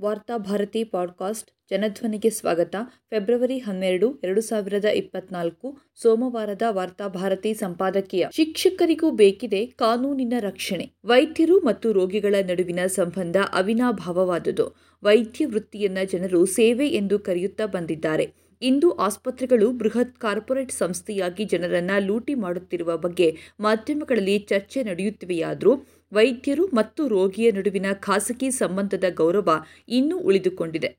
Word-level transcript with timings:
Varthabharati 0.00 0.84
podcast 0.84 1.50
ಜನಧ್ವನಿಗೆ 1.70 2.30
ಸ್ವಾಗತ. 2.30 2.76
February 3.10 3.58
ಹನ್ನೆರಡು, 3.58 4.16
ಎರಡು 4.16 4.40
ಸಾವಿರದ 4.40 4.84
ಇಪ್ಪತ್ನಾಲ್ಕು, 4.84 5.78
ಸೋಮವಾರದ 6.02 6.62
ವಾರ್ತಾಭಾರತಿ 6.68 7.54
ಸಂಪಾದಕೀಯ. 7.54 8.26
ಶಿಕ್ಷಕರಿಗೂ 8.32 9.10
ಬೇಕಿದೆ 9.10 9.66
ಕಾನೂನಿನ 9.66 10.32
ರಕ್ಷಣೆ. 10.40 10.92
ವೈದ್ಯರು 11.04 11.58
ಮತ್ತು 11.58 11.92
ರೋಗಿಗಳ 11.92 12.34
ನಡುವಿನ 12.46 12.78
ಸಂಬಂಧ 12.86 13.36
ಅವಿನಾಭಾವವಾದುದು. 13.52 14.76
ವೈದ್ಯ 15.04 15.46
ವೃತ್ತಿಯನ್ನ 15.46 15.98
ಜನರು 16.04 16.46
ಸೇವೆ 16.46 16.88
ಎಂದು 16.88 17.18
ಕರೆಯುತ್ತಾ 17.18 17.66
ಬಂದಿದ್ದಾರೆ. 17.66 18.34
ಇಂದು 18.62 18.92
ಆಸ್ಪತ್ರೆಗಳು 18.92 19.72
ಬೃಹತ್ 19.72 20.18
ಕಾರ್ಪೊರೇಟ್ 20.18 20.72
ಸಂಸ್ಥೆಯಾಗಿ 20.72 21.44
ಜನರನ್ನು 21.44 22.06
ಲೂಟಿ 22.06 22.34
ಮಾಡುತ್ತಿರುವ 22.34 22.96
ಬಗ್ಗೆ 22.96 23.36
ಮಾಧ್ಯಮಗಳಲ್ಲಿ 23.60 24.38
ಚರ್ಚೆ 24.38 24.82
ನಡೆಯುತ್ತಿವೆಯಾದರೂ 24.82 25.72
ವೈದ್ಯರು 26.12 26.66
ಮತ್ತು 26.74 27.08
ರೋಗಿಯ 27.08 27.50
ನಡುವಿನ 27.50 27.86
ಖಾಸಗಿ 28.00 28.50
ಸಂಬಂಧದ 28.50 29.04
ಗೌರವ 29.14 29.50
ಇನ್ನೂ 29.88 30.18
ಉಳಿದುಕೊಂಡಿದೆ. 30.18 30.90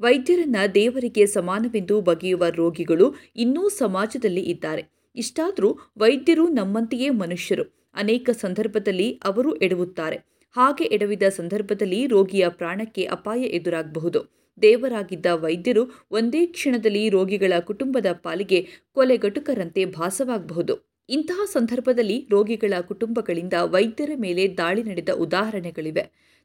ವೈದ್ಯರನ್ನ 0.00 0.56
ದೇವರಿಗೆ 0.74 1.26
ಸಮಾನವೆಂದು 1.26 2.00
ಬಗೆಯುವ 2.00 2.44
ರೋಗಿಗಳು 2.48 3.14
ಇನ್ನೂ 3.36 3.68
ಸಮಾಜದಲ್ಲಿ 3.68 4.40
ಇದ್ದಾರೆ. 4.40 4.82
ಇಷ್ಟಾದರೂ 5.16 5.70
ವೈದ್ಯರು 5.98 6.48
ನಮ್ಮಂತೆಯೇ 6.48 7.10
ಮನುಷ್ಯರು. 7.10 7.64
ಅನೇಕ 7.94 8.30
ಸಂದರ್ಭದಲ್ಲಿ 8.30 9.20
ಅವರು 9.24 9.56
ಎಡವುತ್ತಾರೆ. 9.56 10.18
ಹಾಗೆ 10.56 10.84
ಎಡವಿದ 10.84 11.22
ಸಂದರ್ಭದಲ್ಲಿ 11.22 12.06
ರೋಗಿಯ 12.06 12.48
ಪ್ರಾಣಕ್ಕೆ 12.48 13.04
ಅಪಾಯ 13.04 13.40
ಎದುರಾಗಬಹುದು. 13.40 14.39
ದೇವರಾಗಿದ್ದ 14.62 15.26
ವೈದ್ಯರು 15.26 16.06
ಒಂದೇ 16.10 16.46
ಕ್ಷಣದಲ್ಲಿ 16.46 17.08
ರೋಗಿಗಳ 17.08 17.52
ಕುಟುಂಬದ 17.60 18.06
ಪಾಲಿಗೆ 18.12 18.66
ಕೊಲೆಗಟುಕರಂತೆ 18.92 19.84
ಭಾಸವಾಗಬಹುದು. 19.84 20.90
ಇಂತಹ 21.08 21.44
ಸಂದರ್ಭದಲ್ಲಿ 21.44 22.28
ರೋಗಿಗಳ 22.30 22.74
ಕುಟುಂಬಗಳಿಂದ 22.80 23.52
ವೈದ್ಯರ 23.62 24.10
ಮೇಲೆ 24.16 24.56
ದಾಳಿ 24.56 24.82
ನಡೆದ 24.82 25.08
ಉದಾಹರಣೆಗಳಿವೆ. 25.14 26.04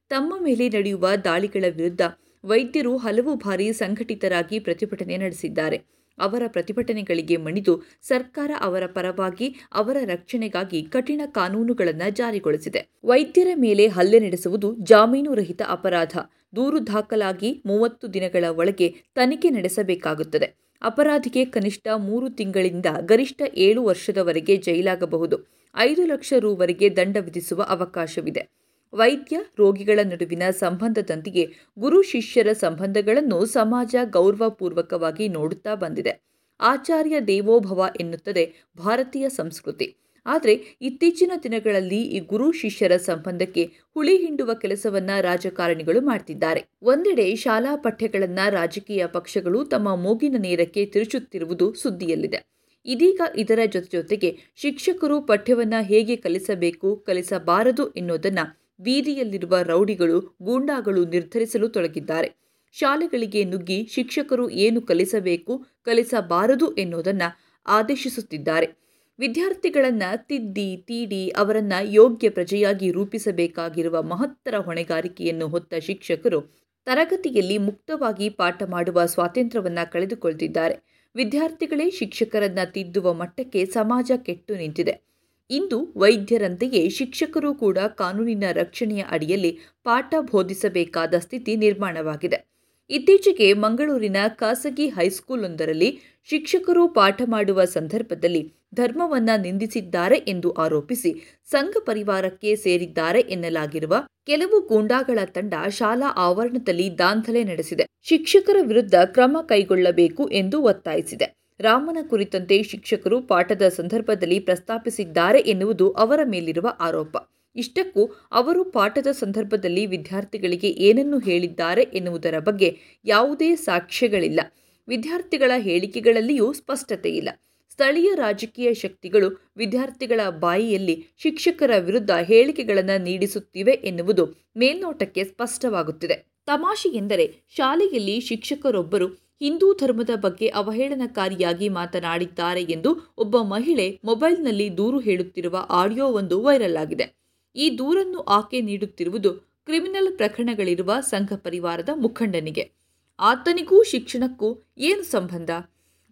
ತಮ್ಮ 0.09 0.33
ಮೇಲೆ 0.43 0.69
ನಡೆಯುವ 0.69 1.09
ದಾಳಿಗಳ 1.23 1.65
ವಿರುದ್ಧ 1.69 2.01
ವೈದ್ಯರು 2.45 2.97
ಹಲವು 2.97 3.35
ಬಾರಿ 3.35 3.73
ಸಂಘಟಿತರಾಗಿ 3.73 4.59
ಪ್ರತಿಭಟನೆ 4.59 5.17
ನಡೆಸಿದ್ದಾರೆ. 5.17 5.81
ಅವರ 6.19 6.43
ಪ್ರತಿಭಟನೆಗಳಿಗೆ 6.47 7.37
ಮಣಿದು 7.37 7.83
ಸರ್ಕಾರ 8.01 8.51
ಅವರ 8.61 8.85
ಪರವಾಗಿ 8.85 9.55
ಅವರ 9.73 9.97
ರಕ್ಷಣೆಗಾಗಿ 10.05 10.83
ಕಠಿಣ 10.83 11.21
ಕಾನೂನುಗಳನ್ನು 11.25 12.11
ಜಾರಿಗೊಳಿಸಿದೆ. 12.11 12.87
ವೈದ್ಯರ 13.05 13.47
ಮೇಲೆ 13.55 13.87
ಹಲ್ಲೆ 13.87 14.19
ನಡೆಸುವುದು 14.19 14.75
ಜಾಮೀನು 14.79 15.33
ರಹಿತ 15.33 15.61
ಅಪರಾಧ. 15.67 16.17
ದೂರು 16.55 16.87
ದಾಖಲಾಗಿ 16.87 17.63
ಮೂವತ್ತು 17.65 18.13
ದಿನಗಳ 18.13 18.45
ಒಳಗೆ 18.49 18.95
ತನಿಖೆ 19.15 19.49
ನಡೆಸಬೇಕಾಗುತ್ತದೆ. 19.49 20.53
ಅಪರಾಧಿಗೆ 20.81 21.45
ಕನಿಷ್ಠ 21.45 21.87
ಮೂರು 21.95 22.29
ತಿಂಗಳಿಂದ 22.29 22.85
ಗರಿಷ್ಠ 23.01 23.41
ಏಳು 23.55 23.83
ವರ್ಷದವರೆಗೆ 23.83 24.57
ಜೈಲಾಗಬಹುದು. 24.57 25.37
ಐದು 25.77 26.05
ಲಕ್ಷ 26.05 26.33
ರೂವರೆಗೆ 26.39 26.95
ದಂಡ 26.95 27.17
ವಿಧಿಸುವ 27.19 27.65
ಅವಕಾಶವಿದೆ. 27.69 28.49
ವೈದ್ಯ, 28.93 29.39
ರೋಗಿಗಳ 29.57 29.99
ನಡುವಿನ 30.03 30.43
ಸಂಬಂಧದಂತೆಯೇ 30.51 31.53
ಗುರು 31.79 32.01
ಶಿಷ್ಯರ 32.01 32.47
ಸಂಬಂಧಗಳನ್ನು 32.51 33.45
ಸಮಾಜ 33.45 33.95
ಗೌರವಪೂರ್ವಕವಾಗಿ 34.03 35.27
ನೋಡುತ್ತಾ 35.27 35.75
ಬಂದಿದೆ. 35.75 36.21
ಆಚಾರ್ಯ 36.61 37.21
ದೇವೋಭವ 37.21 37.87
ಎನ್ನುತ್ತದೆ 37.99 38.53
ಭಾರತೀಯ 38.77 39.29
ಸಂಸ್ಕೃತಿ. 39.29 39.95
ಆದರೆ 40.25 40.77
ಇತ್ತೀಚಿನ 40.81 41.31
ದಿನಗಳಲ್ಲಿ 41.43 42.01
ಈ 42.01 42.19
ಗುರು 42.19 42.51
ಶಿಷ್ಯರ 42.51 42.97
ಸಂಬಂಧಕ್ಕೆ 42.97 43.63
ಹುಳಿ 43.93 44.17
ಹಿಂಡುವ 44.17 44.53
ಕೆಲಸವನ್ನ 44.53 45.09
ರಾಜಕಾರಣಿಗಳು 45.21 46.01
ಮಾಡ್ತಿದ್ದಾರೆ. 46.01 46.65
ಒಂದೆಡೆ 46.81 47.35
ಶಾಲಾ 47.35 47.75
ಪಠ್ಯಗಳನ್ನ 47.75 48.39
ರಾಜಕೀಯ 48.49 49.07
ಪಕ್ಷಗಳು 49.07 49.65
ತಮ್ಮ 49.65 49.95
ಮೂಗಿನ 49.95 50.35
ನೇರಕ್ಕೆ 50.37 50.85
ತಿರುಚುತ್ತಿರುವುದು 50.85 51.73
ಸುದ್ದಿಯಲ್ಲಿದೆ. 51.73 52.55
ಇದೀಗ 52.85 53.21
ಇದರ 53.37 53.59
ಜೊತೆ 53.65 53.97
ಜೊತೆಗೆ 53.97 54.37
ಶಿಕ್ಷಕರು 54.55 55.21
ಪಠ್ಯವನ್ನ 55.21 55.73
ಹೇಗೆ 55.81 56.15
ಕಲಿಸಬೇಕು, 56.15 56.95
ಕಲಿಸಬಾರದು 56.95 57.91
ಎನ್ನುವುದನ್ನು 57.91 58.65
ಬೀದಿಯಲ್ಲಿರುವ 58.79 59.57
ರೌಡಿಗಳು, 59.61 60.37
ಗೂಂಡಾಗಳು 60.41 61.05
ನಿರ್ಧರಿಸಲು 61.05 61.69
ತೊಡಗಿದ್ದಾರೆ. 61.69 62.31
ಶಾಲೆಗಳಿಗೆ 62.71 63.43
ನುಗ್ಗಿ 63.43 63.87
ಶಿಕ್ಷಕರು 63.91 64.49
ಏನು 64.49 64.81
ಕಲಿಸಬೇಕು, 64.81 65.65
ಕಲಿಸಬಾರದು 65.83 66.73
ಎನ್ನುವುದನ್ನು 66.73 67.37
ಆದೇಶಿಸುತ್ತಿದ್ದಾರೆ. 67.67 68.84
ವಿದ್ಯಾರ್ಥಿಗಳನ್ನ 69.19 70.03
ತಿದ್ದಿ, 70.15 70.77
ತೀಡಿ 70.77 71.29
ಅವರನ್ನ 71.29 71.73
ಯೋಗ್ಯ 71.81 72.29
ಪ್ರಜೆಯಾಗಿ 72.29 72.91
ರೂಪಿಸಬೇಕಾಗಿರುವ 72.91 74.01
ಮಹತ್ತರ 74.01 74.57
ಹೊಣೆಗಾರಿಕೆಯನ್ನು 74.57 75.47
ಹೊತ್ತ 75.47 75.73
ಶಿಕ್ಷಕರು 75.73 76.41
ತರಗತಿಯಲ್ಲಿ 76.85 77.57
ಮುಕ್ತವಾಗಿ 77.57 78.29
ಪಾಠ 78.29 78.63
ಮಾಡುವ 78.63 79.05
ಸ್ವಾತಂತ್ರ್ಯವನ್ನು 79.05 79.91
ಕಳೆದುಕೊಳ್ತಿದ್ದಾರೆ. 79.91 80.75
ವಿದ್ಯಾರ್ಥಿಗಳೇ 81.15 81.91
ಶಿಕ್ಷಕರನ್ನ 81.91 82.59
ತಿದ್ದುವ 82.73 83.13
ಮಟ್ಟಕ್ಕೆ 83.13 83.65
ಸಮಾಜ 83.65 84.11
ಕೆಟ್ಟು 84.15 84.55
ನಿಂತಿದೆ. 84.55 85.01
ಇಂದು 85.49 85.93
ವೈದ್ಯರಂತೆಯೇ 85.97 86.89
ಶಿಕ್ಷಕರು 86.89 87.55
ಕೂಡ 87.55 87.77
ಕಾನೂನಿನ 87.77 88.43
ರಕ್ಷಣೆಯ 88.51 89.01
ಅಡಿಯಲ್ಲಿ 89.09 89.59
ಪಾಠ 89.83 90.15
ಬೋಧಿಸಬೇಕಾದ 90.31 91.13
ಸ್ಥಿತಿ 91.19 91.55
ನಿರ್ಮಾಣವಾಗಿದೆ. 91.55 92.54
ಇತ್ತೀಚೆಗೆ 92.89 93.53
ಮಂಗಳೂರಿನ 93.53 94.17
ಖಾಸಗಿ 94.35 94.89
ಹೈಸ್ಕೂಲೊಂದರಲ್ಲಿ 94.89 95.99
ಶಿಕ್ಷಕರು 96.29 96.87
ಪಾಠ 96.87 97.21
ಮಾಡುವ 97.25 97.63
ಸಂದರ್ಭದಲ್ಲಿ 97.65 98.41
ಧರ್ಮವನ್ನ 98.75 99.29
ನಿಂದಿಸಿದ್ದಾರೆ 99.41 100.17
ಎಂದು 100.27 100.51
ಆರೋಪಿಸಿ 100.51 101.11
ಸಂಘ 101.45 101.75
ಪರಿವಾರಕ್ಕೆ 101.85 102.55
ಸೇರಿದ್ದಾರೆ 102.55 103.19
ಎನ್ನಲಾಗಿರುವ 103.19 103.95
ಕೆಲವು 104.25 104.67
ಗೂಂಡಾಗಳ 104.67 105.19
ತಂಡ 105.25 105.53
ಶಾಲಾ 105.69 106.13
ಆವರಣದಲ್ಲಿ 106.17 106.97
ದಾಂಧಲೆ 106.97 107.43
ನಡೆಸಿದೆ. 107.43 107.85
ಶಿಕ್ಷಕರ 108.03 108.57
ವಿರುದ್ಧ 108.61 108.95
ಕ್ರಮ 109.05 109.37
ಕೈಗೊಳ್ಳಬೇಕು 109.41 110.29
ಎಂದು 110.31 110.61
ಒತ್ತಾಯಿಸಿದೆ. 110.61 111.27
ರಾಮನ 111.59 111.97
ಕುರಿತಂತೆ 112.09 112.63
ಶಿಕ್ಷಕರು 112.63 113.21
ಪಾಠದ 113.21 113.67
ಸಂದರ್ಭದಲ್ಲಿ 113.69 114.39
ಪ್ರಸ್ತಾಪಿಸಿದ್ದಾರೆ 114.39 115.39
ಎನ್ನುವುದು 115.39 115.89
ಅವರ 115.91 116.19
ಮೇಲಿರುವ 116.25 116.67
ಆರೋಪ. 116.79 117.15
ಇಷ್ಟಕ್ಕೂ 117.55 118.11
ಅವರು 118.31 118.63
ಪಾಠದ 118.63 119.07
ಸಂದರ್ಭದಲ್ಲಿ 119.11 119.85
ವಿದ್ಯಾರ್ಥಿಗಳಿಗೆ 119.85 120.69
ಏನನ್ನು 120.69 121.19
ಹೇಳಿದ್ದಾರೆ 121.19 121.81
ಎನ್ನುವುದರ 121.81 122.39
ಬಗ್ಗೆ 122.39 122.77
ಯಾವುದೇ 123.05 123.55
ಸಾಕ್ಷ್ಯಗಳಿಲ್ಲ. 123.55 124.39
ವಿದ್ಯಾರ್ಥಿಗಳ 124.87 125.51
ಹೇಳಿಕೆಗಳಲ್ಲಿಯೂ 125.57 126.53
ಸ್ಪಷ್ಟತೆ 126.53 127.09
ಇಲ್ಲ 127.09 127.29
ಸ್ಥಳೀಯ 127.71 128.11
ರಾಜಕೀಯ 128.15 128.73
ಶಕ್ತಿಗಳು 128.73 129.51
ವಿದ್ಯಾರ್ಥಿಗಳ 129.57 130.19
ಬಾಯಿಯಲ್ಲಿ 130.29 131.05
ಶಿಕ್ಷಕರ 131.17 131.71
ವಿರುದ್ಧ 131.77 132.11
ಹೇಳಿಕೆಗಳನ್ನು 132.11 133.03
ನೀಡಿಸುತ್ತಿವೆ 133.03 133.71
ಎನ್ನುವುದು 133.71 134.25
ಮೇಲ್ನೋಟಕ್ಕೆ 134.57 135.23
ಸ್ಪಷ್ಟವಾಗುತ್ತಿದೆ. 135.23 136.35
ತಮಾಷೆ 136.45 136.89
ಎಂದರೆ 136.89 137.25
ಶಾಲೆಯಲ್ಲಿ 137.55 138.19
ಶಿಕ್ಷಕರೊಬ್ಬರು 138.19 139.07
ಹಿಂದೂ 139.41 139.73
ಧರ್ಮದ 139.73 140.09
ಬಗ್ಗೆ 140.15 140.47
ಅವಹೇಳನಕಾರಿಯಾಗಿ 140.47 141.69
ಮಾತನಾಡಿದ್ದಾರೆ 141.69 142.63
ಎಂದು 142.63 143.13
ಒಬ್ಬ 143.17 143.37
ಮಹಿಳೆ 143.41 143.99
ಮೊಬೈಲ್ನಲ್ಲಿ 144.03 144.77
ದೂರು 144.77 144.99
ಹೇಳುತ್ತಿರುವ 144.99 145.65
ಆಡಿಯೋ 145.69 146.07
ಒಂದು 146.07 146.43
ವೈರಲ್ 146.43 146.77
ಆಗಿದೆ. 146.77 147.24
ಈ 147.55 147.77
ದೂರನ್ನು 147.77 148.19
ಆಕೆ 148.19 148.61
ನೀಡುತ್ತಿರುವುದು 148.61 149.33
ಕ್ರಿಮಿನಲ್ 149.65 150.17
ಪ್ರಕರಣಗಳಿರುವ 150.17 150.93
ಸಂಘ 150.99 151.33
ಪರಿವಾರದ 151.35 151.89
ಮುಖಂಡನಿಗೆ. 151.95 152.71
ಆತನಿಗೂ 153.19 153.83
ಶಿಕ್ಷಣಕ್ಕೂ 153.83 154.61
ಏನು 154.77 155.03
ಸಂಬಂಧ? 155.03 155.49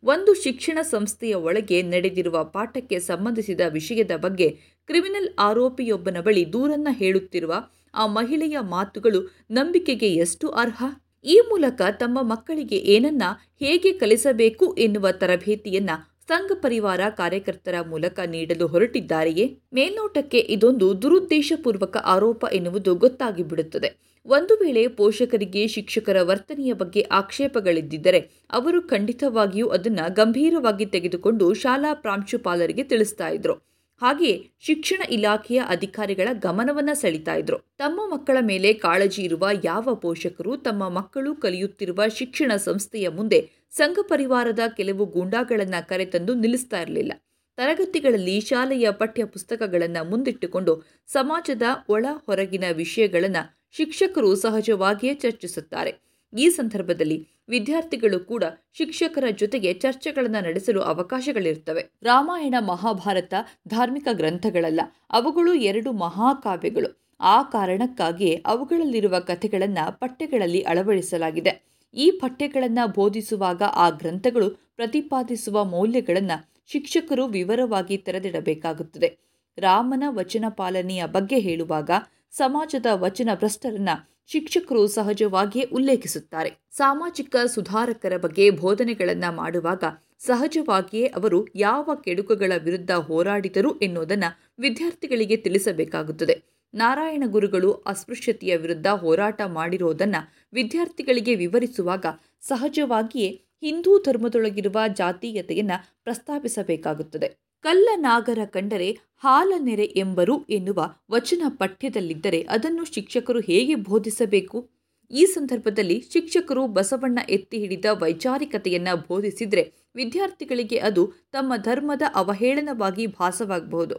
ಒಂದು 0.03 0.33
ಶಿಕ್ಷಣ 0.33 0.77
ಸಂಸ್ಥೆಯ 0.81 1.33
ಒಳಗೆ 1.33 1.81
ನಡೆದಿರುವ 1.81 2.43
ಪಾಠಕ್ಕೆ 2.43 2.99
ಸಂಬಂಧಿಸಿದ 2.99 3.61
ವಿಷಯದ 3.69 4.11
ಬಗ್ಗೆ 4.15 4.59
ಕ್ರಿಮಿನಲ್ 4.85 5.29
ಆರೋಪಿಯೊಬ್ಬನ 5.39 6.17
ಬಳಿ 6.21 6.53
ದೂರನ್ನ 6.53 6.87
ಹೇಳುತ್ತಿರುವ 6.91 7.53
ಆ 7.93 8.07
ಮಹಿಳೆಯ 8.07 8.57
ಮಾತುಗಳು 8.59 9.35
ನಂಬಿಕೆಗೆ 9.51 10.09
ಎಷ್ಟು 10.15 10.49
ಅರ್ಹ? 10.49 10.83
ಈ 11.25 11.41
ಮೂಲಕ 11.49 11.81
ತಮ್ಮ 11.91 12.21
ಮಕ್ಕಳಿಗೆ 12.21 12.77
ಏನನ್ನ 12.77 13.23
ಹೇಗೆ 13.59 13.91
ಕಲಿಸಬೇಕು 13.91 14.73
ಎನ್ನುವ 14.73 15.11
ತರಬೇತಿಯನ್ನ 15.11 15.89
ಸಂಘ 16.27 16.51
ಪರಿವಾರ 16.53 16.99
ಕಾರ್ಯಕರ್ತರ 17.09 17.75
ಮೂಲಕ 17.81 18.19
ನೀಡಲು 18.19 18.67
ಹೊರಟಿದ್ದಾರೆಯೇ? 18.67 19.59
ಮೇಲ್ನೋಟಕ್ಕೆ 19.73 20.37
ಇದೊಂದು 20.37 21.01
ದುರುದ್ದೇಶಪೂರ್ವಕ 21.01 21.97
ಆರೋಪ 21.97 22.45
ಎನ್ನುವುದು 22.53 22.95
ಗೊತ್ತಾಗಿಬಿಡುತ್ತದೆ. 22.95 24.19
ಒಂದು 24.25 24.53
ವೇಳೆ 24.55 24.87
ಪೋಷಕರಿಗೆ 24.87 25.67
ಶಿಕ್ಷಕರ 25.67 26.17
ವರ್ತನೆಯ 26.21 26.73
ಬಗ್ಗೆ 26.73 27.01
ಆಕ್ಷೇಪಗಳಿದ್ದಿದ್ದರೆ 27.01 28.19
ಅವರು 28.49 28.81
ಖಂಡಿತವಾಗಿಯೂ 28.87 29.67
ಅದನ್ನು 29.67 30.13
ಗಂಭೀರವಾಗಿ 30.13 30.85
ತೆಗೆದುಕೊಂಡು 30.85 31.53
ಶಾಲಾ 31.53 31.93
ಪ್ರಾಂಶುಪಾಲರಿಗೆ 31.93 32.83
ತಿಳಿಸ್ತಾ 32.83 33.27
ಇದ್ರು. 33.27 33.72
ಹಾಗೆಯೇ 34.03 34.51
ಶಿಕ್ಷಣ 34.59 35.01
ಇಲಾಖೆಯ 35.09 35.59
ಅಧಿಕಾರಿಗಳ 35.67 36.27
ಗಮನವನ್ನ 36.33 36.89
ಸೆಳಿತಾ 36.93 37.35
ಇದ್ರು. 37.35 37.57
ತಮ್ಮ 37.77 38.01
ಮಕ್ಕಳ 38.13 38.37
ಮೇಲೆ 38.41 38.73
ಕಾಳಜಿ 38.73 39.21
ಇರುವ 39.21 39.47
ಯಾವ 39.63 39.95
ಪೋಷಕರು 39.95 40.57
ತಮ್ಮ 40.57 40.89
ಮಕ್ಕಳು 40.89 41.35
ಕಲಿಯುತ್ತಿರುವ 41.35 42.01
ಶಿಕ್ಷಣ 42.07 42.51
ಸಂಸ್ಥೆಯ 42.55 43.09
ಮುಂದೆ 43.09 43.39
ಸಂಘ 43.71 43.99
ಪರಿವಾರದ 44.01 44.59
ಕೆಲವು 44.77 45.05
ಗೂಂಡಾಗಳನ್ನು 45.05 45.87
ಕರೆತಂದು 45.87 46.33
ನಿಲ್ಲಿಸ್ತಾ 46.33 46.81
ಇರಲಿಲ್ಲ. 46.81 47.13
ತರಗತಿಗಳಲ್ಲಿ 47.57 48.41
ಶಾಲೆಯ 48.41 48.91
ಪಠ್ಯ 48.91 49.25
ಪುಸ್ತಕಗಳನ್ನು 49.25 50.09
ಮುಂದಿಟ್ಟುಕೊಂಡು 50.09 50.73
ಸಮಾಜದ 51.07 51.61
ಒಳ 51.89 52.05
ಹೊರಗಿನ 52.25 52.63
ವಿಷಯಗಳನ್ನು 52.73 53.43
ಶಿಕ್ಷಕರು 53.71 54.35
ಸಹಜವಾಗಿಯೇ 54.35 55.13
ಚರ್ಚಿಸುತ್ತಾರೆ. 55.13 56.12
ಈ 56.37 56.49
ಸಂದರ್ಭದಲ್ಲಿ 56.49 57.27
ವಿದ್ಯಾರ್ಥಿಗಳು 57.49 58.19
ಕೂಡ 58.19 58.43
ಶಿಕ್ಷಕರ 58.73 59.23
ಜೊತೆಗೆ 59.31 59.73
ಚರ್ಚೆಗಳನ್ನು 59.73 60.43
ನಡೆಸಲು 60.43 60.81
ಅವಕಾಶಗಳಿರುತ್ತವೆ 60.81 61.89
ರಾಮಾಯಣ 62.03 62.55
ಮಹಾಭಾರತ 62.67 63.33
ಧಾರ್ಮಿಕ 63.67 64.07
ಗ್ರಂಥಗಳಲ್ಲ, 64.11 64.81
ಅವುಗಳು 65.09 65.53
ಎರಡು 65.53 65.91
ಮಹಾಕಾವ್ಯಗಳು. 65.91 67.03
ಆ 67.21 67.43
ಕಾರಣಕ್ಕಾಗಿಯೇ 67.43 68.43
ಅವುಗಳಲ್ಲಿರುವ 68.45 69.19
ಕಥೆಗಳನ್ನು 69.19 69.99
ಪಠ್ಯಗಳಲ್ಲಿ 69.99 70.61
ಅಳವಡಿಸಲಾಗಿದೆ. 70.61 71.63
ಈ 71.93 72.11
ಪಠ್ಯಗಳನ್ನು 72.11 72.87
ಬೋಧಿಸುವಾಗ 72.87 73.61
ಆ 73.63 73.89
ಗ್ರಂಥಗಳು 73.89 74.49
ಪ್ರತಿಪಾದಿಸುವ 74.49 75.65
ಮೌಲ್ಯಗಳನ್ನು 75.65 76.53
ಶಿಕ್ಷಕರು 76.67 77.27
ವಿವರವಾಗಿ 77.27 77.97
ತೆರೆದಿಡಬೇಕಾಗುತ್ತದೆ. 77.97 79.17
ರಾಮನ 79.57 80.03
ವಚನ 80.09 80.45
ಪಾಲನೆಯ 80.49 81.05
ಬಗ್ಗೆ 81.05 81.39
ಹೇಳುವಾಗ 81.39 81.89
ಸಮಾಜದ 82.31 82.85
ವಚನ 82.93 83.29
ಭ್ರಷ್ಟರನ್ನ 83.35 83.89
ಶಿಕ್ಷಕರು 84.27 84.87
ಸಹಜವಾಗಿಯೇ 84.87 85.65
ಉಲ್ಲೇಖಿಸುತ್ತಾರೆ. 85.65 86.53
ಸಾಮಾಜಿಕ 86.71 87.35
ಸುಧಾರಕರ 87.45 88.17
ಬಗ್ಗೆ 88.17 88.49
ಬೋಧನೆಗಳನ್ನು 88.49 89.35
ಮಾಡುವಾಗ 89.35 89.83
ಸಹಜವಾಗಿಯೇ 90.19 91.07
ಅವರು 91.07 91.47
ಯಾವ 91.55 91.89
ಕೆಡುಕುಗಳ 92.03 92.51
ವಿರುದ್ಧ 92.57 92.91
ಹೋರಾಡಿದರು 92.91 93.79
ಎನ್ನುವುದನ್ನು 93.79 94.53
ವಿದ್ಯಾರ್ಥಿಗಳಿಗೆ 94.59 95.37
ತಿಳಿಸಬೇಕಾಗುತ್ತದೆ. 95.37 96.43
ನಾರಾಯಣ 96.73 97.23
ಗುರುಗಳು 97.25 97.73
ಅಸ್ಪೃಶ್ಯತೆಯ 97.73 98.57
ವಿರುದ್ಧ 98.57 98.87
ಹೋರಾಟ 98.87 99.41
ಮಾಡಿರುವುದನ್ನು 99.41 100.33
ವಿದ್ಯಾರ್ಥಿಗಳಿಗೆ 100.53 101.35
ವಿವರಿಸುವಾಗ 101.35 102.05
ಸಹಜವಾಗಿಯೇ 102.41 103.41
ಹಿಂದೂ 103.61 104.03
ಧರ್ಮದೊಳಗಿರುವ 104.03 104.79
ಜಾತೀಯತೆಯನ್ನು 104.93 105.93
ಪ್ರಸ್ತಾಪಿಸಬೇಕಾಗುತ್ತದೆ. 106.03 107.42
ಕಲ್ಲ 107.63 107.89
ನಾಗರ 107.95 108.39
ಕಂಡರೆ 108.45 108.97
ಹಾಲ 109.17 109.53
ನೆರೆ 109.57 109.85
ಎಂಬರು 109.85 110.45
ಎನ್ನುವ 110.45 110.95
ವಚನ 111.11 111.41
ಪಠ್ಯದಲ್ಲಿದ್ದರೆ 111.49 112.41
ಅದನ್ನು 112.41 112.85
ಶಿಕ್ಷಕರು 112.85 113.39
ಹೇಗೆ 113.39 113.75
ಬೋಧಿಸಬೇಕು? 113.75 114.69
ಈ 115.11 115.25
ಸಂದರ್ಭದಲ್ಲಿ 115.25 116.03
ಶಿಕ್ಷಕರು 116.13 116.67
ಬಸವಣ್ಣ 116.67 117.19
ಎತ್ತಿ 117.29 117.59
ಹಿಡಿದ 117.59 117.85
ವೈಚಾರಿಕತೆಯನ್ನು 117.91 118.97
ಬೋಧಿಸಿದರೆ 119.07 119.73
ವಿದ್ಯಾರ್ಥಿಗಳಿಗೆ 119.95 120.77
ಅದು 120.77 121.11
ತಮ್ಮ 121.31 121.53
ಧರ್ಮದ 121.55 122.01
ಅವಹೇಳನವಾಗಿ 122.15 123.07
ಭಾಸವಾಗಬಹುದು. 123.07 123.95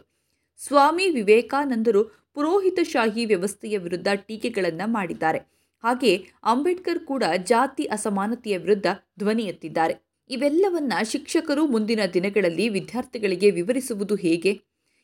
ಸ್ವಾಮಿ 0.57 1.09
ವಿವೇಕಾನಂದರು 1.09 2.03
ಪುರೋಹಿತಶಾಹಿ 2.33 3.25
ವ್ಯವಸ್ಥೆಯ 3.25 3.77
ವಿರುದ್ಧ 3.77 4.07
ಟೀಕೆಗಳನ್ನು 4.15 4.91
ಮಾಡಿದ್ದಾರೆ. 4.91 5.39
ಹಾಗೆಯೇ 5.83 6.25
ಅಂಬೇಡ್ಕರ್ 6.43 6.99
ಕೂಡ 6.99 7.23
ಜಾತಿ 7.43 7.83
ಅಸಮಾನತೆಯ 7.83 8.57
ವಿರುದ್ಧ 8.57 8.85
ಧ್ವನಿ 9.19 9.43
ಎತ್ತಿದ್ದಾರೆ. 9.43 10.04
ಇವೆಲ್ಲವನ್ನ 10.29 10.93
ಶಿಕ್ಷಕರು 11.03 11.67
ಮುಂದಿನ 11.67 11.99
ದಿನಗಳಲ್ಲಿ 12.13 12.69
ವಿದ್ಯಾರ್ಥಿಗಳಿಗೆ 12.69 13.51
ವಿವರಿಸುವುದು 13.51 14.15
ಹೇಗೆ? 14.15 14.61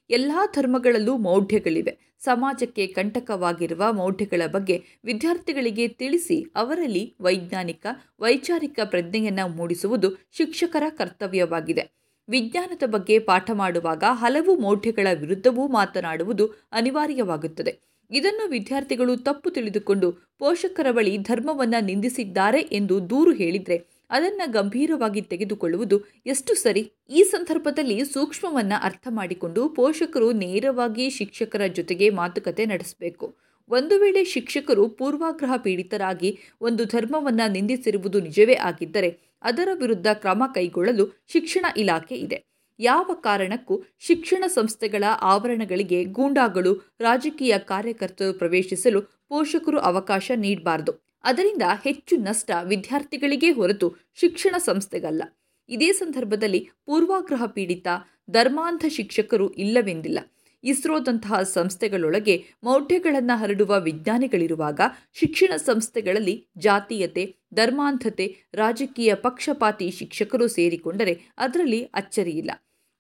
ಎಲ್ಲ 0.10 0.32
ಧರ್ಮಗಳಲ್ಲೂ 0.54 1.18
ಮೌಢ್ಯಗಳಿವೆ. 1.18 1.98
ಸಮಾಜಕ್ಕೆ 2.20 2.88
ಕಂಟಕವಾಗಿರುವ 2.88 3.94
ಮೌಢ್ಯಗಳ 3.94 4.42
ಬಗ್ಗೆ 4.52 4.84
ವಿದ್ಯಾರ್ಥಿಗಳಿಗೆ 5.06 5.88
ತಿಳಿಸಿ, 5.88 6.46
ಅವರಲ್ಲಿ 6.56 7.16
ವೈಜ್ಞಾನಿಕ, 7.22 7.88
ವೈಚಾರಿಕ 8.20 8.80
ಪ್ರಜ್ಞೆಯನ್ನು 8.84 9.48
ಮೂಡಿಸುವುದು 9.48 10.10
ಶಿಕ್ಷಕರ 10.32 10.84
ಕರ್ತವ್ಯವಾಗಿದೆ. 10.90 11.92
ವಿಜ್ಞಾನದ 12.30 12.84
ಬಗ್ಗೆ 12.86 13.20
ಪಾಠ 13.20 13.52
ಮಾಡುವಾಗ 13.52 14.04
ಹಲವು 14.12 14.60
ಮೌಢ್ಯಗಳ 14.60 15.08
ವಿರುದ್ಧವೂ 15.14 15.68
ಮಾತನಾಡುವುದು 15.68 16.48
ಅನಿವಾರ್ಯವಾಗುತ್ತದೆ. 16.72 17.80
ಇದನ್ನು 18.12 18.50
ವಿದ್ಯಾರ್ಥಿಗಳು 18.50 19.18
ತಪ್ಪು 19.18 19.50
ತಿಳಿದುಕೊಂಡು 19.50 20.12
ಪೋಷಕರ 20.12 20.92
ಬಳಿ 20.92 21.18
ಧರ್ಮವನ್ನು 21.18 21.86
ನಿಂದಿಸಿದ್ದಾರೆ 21.86 22.60
ಎಂದು 22.60 23.10
ದೂರು 23.10 23.34
ಹೇಳಿದರೆ 23.34 24.01
ಅದನ್ನು 24.12 24.52
ಗಂಭೀರವಾಗಿ 24.52 25.22
ತೆಗೆದುಕೊಳ್ಳುವುದು 25.22 25.98
ಎಷ್ಟು 26.26 26.54
ಸರಿ? 26.56 26.84
ಈ 27.10 27.24
ಸಂದರ್ಭದಲ್ಲಿ 27.24 28.06
ಸೂಕ್ಷ್ಮವನ್ನು 28.06 28.84
ಅರ್ಥ 28.84 29.08
ಮಾಡಿಕೊಂಡು 29.10 29.70
ಪೋಷಕರು 29.70 30.32
ನೇರವಾಗಿ 30.32 31.10
ಶಿಕ್ಷಕರ 31.10 31.62
ಜೊತೆಗೆ 31.68 32.10
ಮಾತುಕತೆ 32.10 32.66
ನಡೆಸಬೇಕು. 32.66 33.36
ಒಂದು 33.70 34.00
ವೇಳೆ 34.00 34.24
ಶಿಕ್ಷಕರು 34.26 34.90
ಪೂರ್ವಾಗ್ರಹ 34.90 35.58
ಪೀಡಿತರಾಗಿ 35.58 36.40
ಒಂದು 36.62 36.86
ಧರ್ಮವನ್ನು 36.86 37.52
ನಿಂದಿಸಿರುವುದು 37.52 38.20
ನಿಜವೇ 38.20 38.54
ಆಗಿದ್ದರೆ 38.54 39.10
ಅದರ 39.42 39.70
ವಿರುದ್ಧ 39.74 40.08
ಕ್ರಮ 40.14 40.44
ಕೈಗೊಳ್ಳಲು 40.56 41.06
ಶಿಕ್ಷಣ 41.28 41.66
ಇಲಾಖೆ 41.78 42.16
ಇದೆ. 42.16 42.38
ಯಾವ 42.80 43.12
ಕಾರಣಕ್ಕೂ 43.14 43.84
ಶಿಕ್ಷಣ 44.00 44.44
ಸಂಸ್ಥೆಗಳ 44.48 45.04
ಆವರಣಗಳಿಗೆ 45.22 46.04
ಗೂಂಡಾಗಳು 46.04 46.74
ರಾಜಕೀಯ 47.00 47.58
ಕಾರ್ಯಕರ್ತರು 47.58 48.38
ಪ್ರವೇಶಿಸಲು 48.38 49.02
ಪೋಷಕರು 49.02 49.80
ಅವಕಾಶ 49.80 50.32
ನೀಡಬಾರದು. 50.36 51.11
ಅದರಿಂದ 51.24 51.62
ಹೆಚ್ಚು 51.84 52.18
ನಷ್ಟ 52.18 52.52
ವಿದ್ಯಾರ್ಥಿಗಳಿಗೆ 52.64 53.52
ಹೊರತು 53.52 53.96
ಶಿಕ್ಷಣ 54.14 54.58
ಸಂಸ್ಥೆಗಲ್ಲ. 54.58 55.24
ಇದೇ 55.70 55.92
ಸಂದರ್ಭದಲ್ಲಿ 55.92 56.70
ಪೂರ್ವಾಗ್ರಹ 56.86 57.46
ಪೀಡಿತ 57.46 57.88
ಧರ್ಮಾಂಧ 58.30 58.86
ಶಿಕ್ಷಕರು 58.90 59.52
ಇಲ್ಲವೆಂದಿಲ್ಲ. 59.52 60.20
ಇಸ್ರೋದಂತಹ 60.64 61.42
ಸಂಸ್ಥೆಗಳೊಳಗೆ 61.42 62.46
ಮೌಢ್ಯಗಳನ್ನು 62.64 63.40
ಹರಡುವ 63.40 63.80
ವಿಜ್ಞಾನಿಗಳಿರುವಾಗ 63.80 64.80
ಶಿಕ್ಷಣ 65.14 65.56
ಸಂಸ್ಥೆಗಳಲ್ಲಿ 65.56 66.48
ಜಾತೀಯತೆ, 66.58 67.36
ಧರ್ಮಾಂಧತೆ, 67.54 68.36
ರಾಜಕೀಯ 68.54 69.14
ಪಕ್ಷಪಾತಿ 69.14 69.92
ಶಿಕ್ಷಕರು 69.92 70.48
ಸೇರಿಕೊಂಡರೆ 70.48 71.22
ಅದರಲ್ಲಿ 71.38 71.84
ಅಚ್ಚರಿಯಿಲ್ಲ 71.84 72.52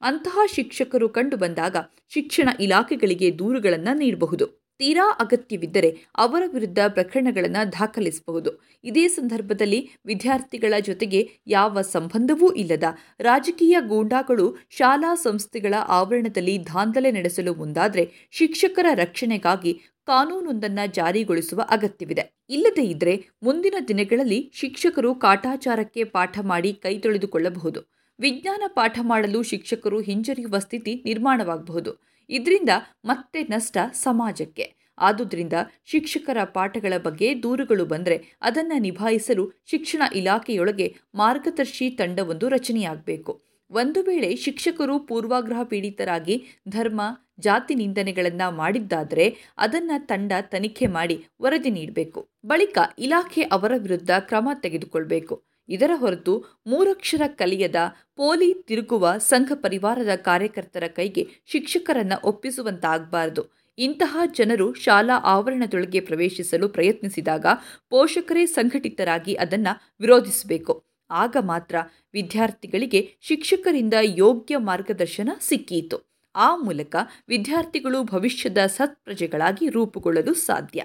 ಅಂತಹ 0.02 0.40
ಶಿಕ್ಷಕರು 0.54 1.10
ಕಂಡುಬಂದಾಗ 1.10 1.76
ಶಿಕ್ಷಣ 2.10 2.50
ಇಲಾಖೆಗಳಿಗೆ 2.60 3.40
ದೂರುಗಳನ್ನು 3.40 3.98
ನೀಡಬಹುದು. 3.98 4.61
ತೀರಾ 4.82 5.18
ಅಗತ್ಯವಿದ್ದರೆ 5.20 5.98
ಅವರ 6.18 6.44
ವಿರುದ್ಧ 6.54 6.80
ಪ್ರಕರಣಗಳನ್ನು 6.88 7.72
ದಾಖಲಿಸಬಹುದು. 7.72 8.64
ಇದೇ 8.84 9.08
ಸಂದರ್ಭದಲ್ಲಿ 9.08 9.90
ವಿದ್ಯಾರ್ಥಿಗಳ 10.06 10.74
ಜೊತೆಗೆ 10.80 11.30
ಯಾವ 11.48 11.82
ಸಂಬಂಧವೂ 11.82 12.52
ಇಲ್ಲದ 12.52 12.84
ರಾಜಕೀಯ 13.20 13.78
ಗೂಂಡಾಗಳು 13.88 14.58
ಶಾಲಾ 14.70 15.16
ಸಂಸ್ಥೆಗಳ 15.16 15.74
ಆವರಣದಲ್ಲಿ 15.88 16.66
ದಾಂಧಲೆ 16.66 17.12
ನಡೆಸಲು 17.12 17.54
ಮುಂದಾದರೆ 17.54 18.12
ಶಿಕ್ಷಕರ 18.32 18.86
ರಕ್ಷಣೆಗಾಗಿ 18.94 19.74
ಕಾನೂನೊಂದನ್ನು 20.08 20.92
ಜಾರಿಗೊಳಿಸುವ 20.92 21.62
ಅಗತ್ಯವಿದೆ. 21.70 22.40
ಇಲ್ಲದೇ 22.50 22.84
ಇದ್ದರೆ 22.84 23.30
ಮುಂದಿನ 23.44 23.74
ದಿನಗಳಲ್ಲಿ 23.88 24.52
ಶಿಕ್ಷಕರು 24.54 25.16
ಕಾಟಾಚಾರಕ್ಕೆ 25.16 26.04
ಪಾಠ 26.04 26.40
ಮಾಡಿ 26.40 26.74
ಕೈ 26.74 27.00
ತೊಳೆದುಕೊಳ್ಳಬಹುದು. 27.00 27.92
ವಿಜ್ಞಾನ 28.20 28.64
ಪಾಠ 28.68 29.00
ಮಾಡಲು 29.02 29.44
ಶಿಕ್ಷಕರು 29.44 30.02
ಹಿಂಜರಿಯುವ 30.02 30.60
ಸ್ಥಿತಿ 30.60 31.02
ನಿರ್ಮಾಣವಾಗಬಹುದು. 31.06 32.11
ಇದರಿಂದ 32.32 32.70
ಮತ್ತೆ 33.06 33.44
ನಷ್ಟ 33.44 33.78
ಸಮಾಜಕ್ಕೆ. 33.94 34.74
ಆದುದರಿಂದ 34.98 35.54
ಶಿಕ್ಷಕರ 35.86 36.38
ಪಾಠಗಳ 36.44 36.94
ಬಗ್ಗೆ 36.98 37.44
ದೂರುಗಳು 37.44 37.86
ಬಂದರೆ 37.86 38.18
ಅದನ್ನು 38.42 38.82
ನಿಭಾಯಿಸಲು 38.82 39.52
ಶಿಕ್ಷಣ 39.66 40.02
ಇಲಾಖೆಯೊಳಗೆ 40.16 40.96
ಮಾರ್ಗದರ್ಶಿ 41.16 41.90
ತಂಡವೊಂದು 41.90 42.50
ರಚನೆಯಾಗಬೇಕು. 42.50 43.42
ಒಂದು 43.72 44.04
ವೇಳೆ 44.04 44.36
ಶಿಕ್ಷಕರು 44.36 45.00
ಪೂರ್ವಾಗ್ರಹ 45.00 45.64
ಪೀಡಿತರಾಗಿ 45.64 46.44
ಧರ್ಮ, 46.70 47.02
ಜಾತಿ 47.40 47.76
ನಿಂದನೆಗಳನ್ನು 47.76 48.52
ಮಾಡಿದ್ದಾದರೆ 48.56 49.26
ಅದನ್ನು 49.58 50.08
ತಂಡ 50.08 50.32
ತನಿಖೆ 50.42 50.88
ಮಾಡಿ 50.88 51.26
ವರದಿ 51.42 51.70
ನೀಡಬೇಕು. 51.70 52.30
ಬಳಿಕ 52.46 52.78
ಇಲಾಖೆ 53.00 53.42
ಅವರ 53.42 53.72
ವಿರುದ್ಧ 53.78 54.12
ಕ್ರಮ 54.20 54.50
ತೆಗೆದುಕೊಳ್ಬೇಕು. 54.62 55.51
ಇದರ 55.72 55.92
ಹೊರತು 55.96 56.34
ಮೂರಕ್ಷರ 56.68 57.22
ಕಲಿಯದ 57.28 57.76
ಪೋಲಿ 58.16 58.54
ತಿರುಗುವ 58.54 59.14
ಸಂಘ 59.18 59.52
ಪರಿವಾರದ 59.56 60.16
ಕಾರ್ಯಕರ್ತರ 60.16 60.84
ಕೈಗೆ 60.88 61.28
ಶಿಕ್ಷಕರನ್ನು 61.46 62.28
ಒಪ್ಪಿಸುವಂತಾಗಬಾರದು. 62.28 63.44
ಇಂತಹ 63.78 64.18
ಜನರು 64.38 64.74
ಶಾಲಾ 64.74 65.18
ಆವರಣದೊಳಗೆ 65.24 66.00
ಪ್ರವೇಶಿಸಲು 66.00 66.70
ಪ್ರಯತ್ನಿಸಿದಾಗ 66.70 67.46
ಪೋಷಕರೇ 67.90 68.46
ಸಂಘಟಿತರಾಗಿ 68.46 69.34
ಅದನ್ನು 69.36 69.94
ವಿರೋಧಿಸಬೇಕು. 70.00 70.74
ಆಗ 71.12 71.38
ಮಾತ್ರ 71.40 71.76
ವಿದ್ಯಾರ್ಥಿಗಳಿಗೆ 72.14 73.02
ಶಿಕ್ಷಕರಿಂದ 73.22 73.94
ಯೋಗ್ಯ 74.02 74.58
ಮಾರ್ಗದರ್ಶನ 74.58 75.30
ಸಿಕ್ಕೀತು. 75.40 75.98
ಆ 76.36 76.56
ಮೂಲಕ 76.56 76.96
ವಿದ್ಯಾರ್ಥಿಗಳು 77.28 78.04
ಭವಿಷ್ಯದ 78.04 78.58
ಸತ್ಪ್ರಜೆಗಳಾಗಿ 78.58 79.70
ರೂಪುಗೊಳ್ಳಲು 79.70 80.34
ಸಾಧ್ಯ. 80.34 80.84